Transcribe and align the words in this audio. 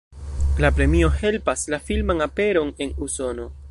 La 0.63 0.71
premio 0.79 1.11
helpas 1.19 1.69
la 1.75 1.81
filman 1.91 2.29
aperon 2.31 2.77
en 2.87 3.01
Usono. 3.09 3.53